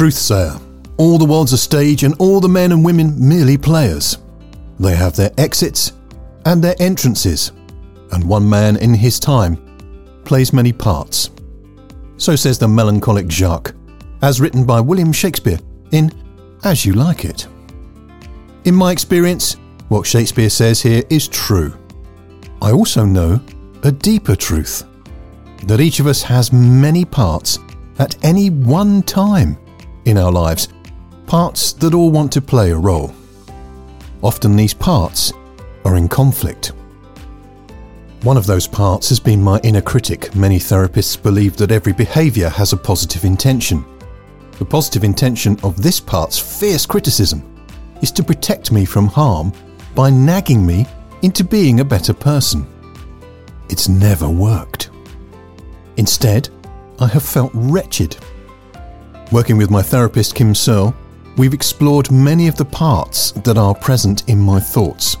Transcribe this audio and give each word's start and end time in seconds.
Truthsayer. 0.00 0.58
All 0.96 1.18
the 1.18 1.26
world's 1.26 1.52
a 1.52 1.58
stage 1.58 2.04
and 2.04 2.14
all 2.18 2.40
the 2.40 2.48
men 2.48 2.72
and 2.72 2.82
women 2.82 3.12
merely 3.18 3.58
players. 3.58 4.16
They 4.78 4.96
have 4.96 5.14
their 5.14 5.30
exits 5.36 5.92
and 6.46 6.64
their 6.64 6.74
entrances, 6.80 7.52
and 8.10 8.24
one 8.24 8.48
man 8.48 8.78
in 8.78 8.94
his 8.94 9.20
time 9.20 9.58
plays 10.24 10.54
many 10.54 10.72
parts. 10.72 11.28
So 12.16 12.34
says 12.34 12.58
the 12.58 12.66
melancholic 12.66 13.28
Jacques, 13.28 13.74
as 14.22 14.40
written 14.40 14.64
by 14.64 14.80
William 14.80 15.12
Shakespeare 15.12 15.58
in 15.92 16.10
As 16.64 16.86
You 16.86 16.94
Like 16.94 17.26
It. 17.26 17.46
In 18.64 18.74
my 18.74 18.92
experience, 18.92 19.58
what 19.88 20.06
Shakespeare 20.06 20.48
says 20.48 20.80
here 20.80 21.02
is 21.10 21.28
true. 21.28 21.74
I 22.62 22.72
also 22.72 23.04
know 23.04 23.38
a 23.82 23.92
deeper 23.92 24.34
truth 24.34 24.82
that 25.64 25.82
each 25.82 26.00
of 26.00 26.06
us 26.06 26.22
has 26.22 26.54
many 26.54 27.04
parts 27.04 27.58
at 27.98 28.16
any 28.24 28.48
one 28.48 29.02
time 29.02 29.58
in 30.10 30.18
our 30.18 30.32
lives, 30.32 30.68
parts 31.26 31.72
that 31.74 31.94
all 31.94 32.10
want 32.10 32.32
to 32.32 32.42
play 32.42 32.72
a 32.72 32.76
role. 32.76 33.14
Often 34.22 34.56
these 34.56 34.74
parts 34.74 35.32
are 35.84 35.96
in 35.96 36.08
conflict. 36.08 36.72
One 38.22 38.36
of 38.36 38.44
those 38.44 38.66
parts 38.66 39.08
has 39.08 39.18
been 39.18 39.42
my 39.42 39.58
inner 39.60 39.80
critic. 39.80 40.34
Many 40.34 40.58
therapists 40.58 41.20
believe 41.20 41.56
that 41.56 41.70
every 41.70 41.94
behaviour 41.94 42.50
has 42.50 42.72
a 42.72 42.76
positive 42.76 43.24
intention. 43.24 43.84
The 44.58 44.64
positive 44.66 45.04
intention 45.04 45.58
of 45.62 45.80
this 45.80 46.00
part's 46.00 46.38
fierce 46.38 46.84
criticism 46.84 47.42
is 48.02 48.12
to 48.12 48.22
protect 48.22 48.72
me 48.72 48.84
from 48.84 49.06
harm 49.06 49.54
by 49.94 50.10
nagging 50.10 50.66
me 50.66 50.86
into 51.22 51.44
being 51.44 51.80
a 51.80 51.84
better 51.84 52.12
person. 52.12 52.66
It's 53.70 53.88
never 53.88 54.28
worked. 54.28 54.90
Instead, 55.96 56.50
I 56.98 57.06
have 57.06 57.22
felt 57.22 57.52
wretched. 57.54 58.16
Working 59.32 59.56
with 59.56 59.70
my 59.70 59.80
therapist 59.80 60.34
Kim 60.34 60.56
Searle, 60.56 60.92
we've 61.36 61.54
explored 61.54 62.10
many 62.10 62.48
of 62.48 62.56
the 62.56 62.64
parts 62.64 63.30
that 63.30 63.56
are 63.56 63.76
present 63.76 64.28
in 64.28 64.40
my 64.40 64.58
thoughts. 64.58 65.18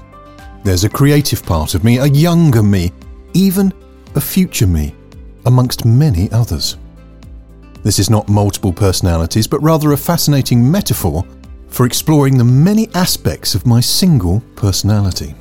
There's 0.64 0.82
a 0.82 0.88
creative 0.88 1.46
part 1.46 1.76
of 1.76 1.84
me, 1.84 1.98
a 1.98 2.06
younger 2.06 2.60
me, 2.60 2.90
even 3.34 3.72
a 4.16 4.20
future 4.20 4.66
me, 4.66 4.96
amongst 5.46 5.84
many 5.84 6.28
others. 6.32 6.76
This 7.84 8.00
is 8.00 8.10
not 8.10 8.28
multiple 8.28 8.72
personalities, 8.72 9.46
but 9.46 9.62
rather 9.62 9.92
a 9.92 9.96
fascinating 9.96 10.68
metaphor 10.68 11.24
for 11.68 11.86
exploring 11.86 12.36
the 12.36 12.42
many 12.42 12.88
aspects 12.94 13.54
of 13.54 13.64
my 13.64 13.78
single 13.78 14.42
personality. 14.56 15.36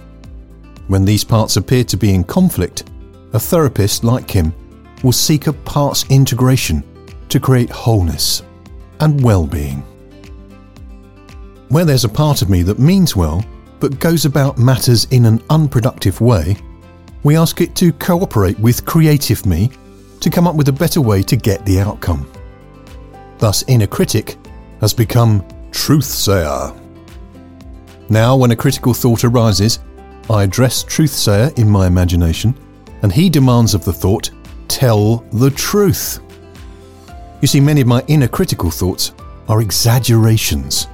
When 0.87 1.05
these 1.05 1.23
parts 1.23 1.57
appear 1.57 1.83
to 1.85 1.97
be 1.97 2.13
in 2.13 2.23
conflict, 2.23 2.87
a 3.33 3.39
therapist 3.39 4.03
like 4.03 4.27
Kim 4.27 4.53
will 5.03 5.11
seek 5.11 5.47
a 5.47 5.53
parts 5.53 6.05
integration 6.11 6.83
to 7.29 7.39
create 7.39 7.71
wholeness 7.71 8.43
and 8.99 9.23
well 9.23 9.45
being. 9.45 9.83
Where 11.69 11.85
there's 11.85 12.05
a 12.05 12.09
part 12.09 12.41
of 12.41 12.49
me 12.49 12.63
that 12.63 12.79
means 12.79 13.15
well, 13.15 13.43
but 13.79 13.99
goes 13.99 14.25
about 14.25 14.57
matters 14.57 15.05
in 15.11 15.25
an 15.25 15.41
unproductive 15.49 16.19
way, 16.19 16.57
we 17.23 17.35
ask 17.35 17.61
it 17.61 17.75
to 17.75 17.91
cooperate 17.93 18.59
with 18.59 18.85
creative 18.85 19.45
me 19.45 19.71
to 20.19 20.29
come 20.29 20.47
up 20.47 20.55
with 20.55 20.67
a 20.69 20.73
better 20.73 21.01
way 21.01 21.21
to 21.23 21.35
get 21.35 21.65
the 21.65 21.79
outcome. 21.79 22.29
Thus, 23.37 23.63
inner 23.67 23.87
critic 23.87 24.37
has 24.81 24.93
become 24.93 25.41
truthsayer. 25.71 26.75
Now, 28.09 28.35
when 28.35 28.51
a 28.51 28.55
critical 28.55 28.93
thought 28.93 29.23
arises, 29.23 29.79
I 30.29 30.43
address 30.43 30.83
truthsayer 30.83 31.57
in 31.57 31.69
my 31.69 31.87
imagination, 31.87 32.55
and 33.01 33.11
he 33.11 33.29
demands 33.29 33.73
of 33.73 33.85
the 33.85 33.93
thought, 33.93 34.31
tell 34.67 35.17
the 35.31 35.51
truth. 35.51 36.19
You 37.41 37.47
see, 37.47 37.59
many 37.59 37.81
of 37.81 37.87
my 37.87 38.03
inner 38.07 38.27
critical 38.27 38.69
thoughts 38.69 39.13
are 39.47 39.61
exaggerations, 39.61 40.87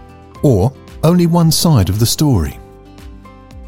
or 0.43 0.71
only 1.03 1.27
one 1.27 1.51
side 1.51 1.89
of 1.89 1.99
the 1.99 2.05
story. 2.05 2.59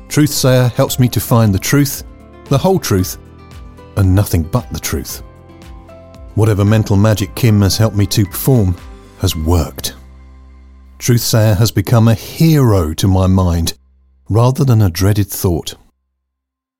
Truthsayer 0.07 0.71
helps 0.71 0.99
me 0.99 1.07
to 1.09 1.19
find 1.19 1.53
the 1.53 1.59
truth, 1.59 2.03
the 2.45 2.57
whole 2.57 2.79
truth, 2.79 3.17
and 3.97 4.13
nothing 4.13 4.43
but 4.43 4.71
the 4.71 4.79
truth. 4.79 5.23
Whatever 6.35 6.63
mental 6.63 6.95
magic 6.95 7.33
Kim 7.35 7.61
has 7.61 7.77
helped 7.77 7.95
me 7.95 8.05
to 8.07 8.25
perform 8.25 8.75
has 9.19 9.35
worked. 9.35 9.95
Truthsayer 10.99 11.57
has 11.57 11.71
become 11.71 12.07
a 12.07 12.13
hero 12.13 12.93
to 12.93 13.07
my 13.07 13.27
mind 13.27 13.73
rather 14.29 14.63
than 14.63 14.81
a 14.81 14.89
dreaded 14.89 15.27
thought. 15.27 15.75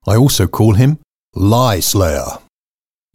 I 0.08 0.16
also 0.16 0.48
call 0.48 0.74
him 0.74 1.00
Lie 1.34 1.80
Slayer. 1.80 2.40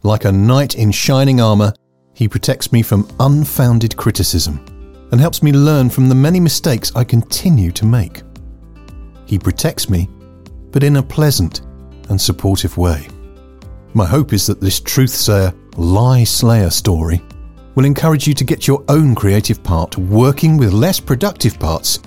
Like 0.03 0.25
a 0.25 0.31
knight 0.31 0.75
in 0.75 0.91
shining 0.91 1.39
armour, 1.39 1.73
he 2.13 2.27
protects 2.27 2.71
me 2.71 2.81
from 2.81 3.09
unfounded 3.19 3.97
criticism 3.97 4.63
and 5.11 5.19
helps 5.19 5.43
me 5.43 5.51
learn 5.51 5.89
from 5.89 6.09
the 6.09 6.15
many 6.15 6.39
mistakes 6.39 6.91
I 6.95 7.03
continue 7.03 7.71
to 7.71 7.85
make. 7.85 8.21
He 9.25 9.39
protects 9.39 9.89
me, 9.89 10.09
but 10.71 10.83
in 10.83 10.97
a 10.97 11.03
pleasant 11.03 11.61
and 12.09 12.19
supportive 12.19 12.77
way. 12.77 13.07
My 13.93 14.05
hope 14.05 14.33
is 14.33 14.47
that 14.47 14.59
this 14.59 14.79
truthsayer, 14.79 15.53
lie 15.77 16.23
slayer 16.23 16.69
story 16.69 17.21
will 17.75 17.85
encourage 17.85 18.27
you 18.27 18.33
to 18.35 18.43
get 18.43 18.67
your 18.67 18.83
own 18.89 19.15
creative 19.15 19.63
part 19.63 19.97
working 19.97 20.57
with 20.57 20.73
less 20.73 20.99
productive 20.99 21.59
parts 21.59 21.99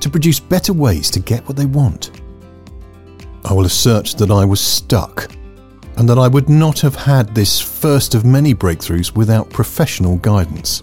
to 0.00 0.08
produce 0.08 0.40
better 0.40 0.72
ways 0.72 1.10
to 1.10 1.20
get 1.20 1.46
what 1.46 1.56
they 1.56 1.66
want. 1.66 2.20
I 3.44 3.52
will 3.52 3.66
assert 3.66 4.14
that 4.18 4.30
I 4.30 4.44
was 4.44 4.60
stuck 4.60 5.30
and 6.00 6.08
that 6.08 6.18
I 6.18 6.28
would 6.28 6.48
not 6.48 6.80
have 6.80 6.94
had 6.94 7.34
this 7.34 7.60
first 7.60 8.14
of 8.14 8.24
many 8.24 8.54
breakthroughs 8.54 9.14
without 9.14 9.50
professional 9.50 10.16
guidance. 10.16 10.82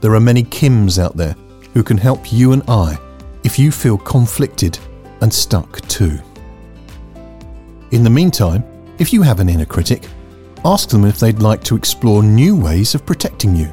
There 0.00 0.14
are 0.14 0.20
many 0.20 0.44
Kims 0.44 1.02
out 1.02 1.16
there 1.16 1.34
who 1.74 1.82
can 1.82 1.98
help 1.98 2.32
you 2.32 2.52
and 2.52 2.62
I 2.68 2.96
if 3.42 3.58
you 3.58 3.72
feel 3.72 3.98
conflicted 3.98 4.78
and 5.22 5.34
stuck 5.34 5.80
too. 5.88 6.20
In 7.90 8.04
the 8.04 8.10
meantime, 8.10 8.62
if 9.00 9.12
you 9.12 9.22
have 9.22 9.40
an 9.40 9.48
inner 9.48 9.66
critic, 9.66 10.06
ask 10.64 10.88
them 10.88 11.04
if 11.04 11.18
they'd 11.18 11.42
like 11.42 11.64
to 11.64 11.74
explore 11.74 12.22
new 12.22 12.54
ways 12.54 12.94
of 12.94 13.04
protecting 13.04 13.56
you. 13.56 13.72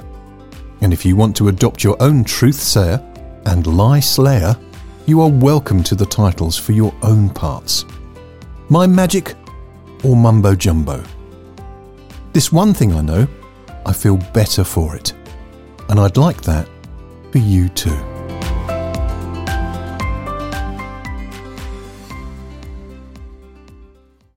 And 0.81 0.93
if 0.93 1.05
you 1.05 1.15
want 1.15 1.35
to 1.35 1.49
adopt 1.49 1.83
your 1.83 1.95
own 2.01 2.23
truth 2.23 2.59
sayer 2.59 2.99
and 3.45 3.67
lie 3.67 3.99
slayer, 3.99 4.57
you 5.05 5.21
are 5.21 5.29
welcome 5.29 5.83
to 5.83 5.93
the 5.93 6.07
titles 6.07 6.57
for 6.57 6.71
your 6.71 6.91
own 7.03 7.29
parts. 7.29 7.85
My 8.69 8.87
magic 8.87 9.35
or 10.03 10.15
mumbo 10.15 10.55
jumbo. 10.55 11.03
This 12.33 12.51
one 12.51 12.73
thing 12.73 12.93
I 12.93 13.01
know, 13.01 13.27
I 13.85 13.93
feel 13.93 14.17
better 14.33 14.63
for 14.63 14.95
it. 14.95 15.13
And 15.89 15.99
I'd 15.99 16.17
like 16.17 16.41
that 16.41 16.67
for 17.31 17.39
you 17.39 17.69
too. 17.69 18.06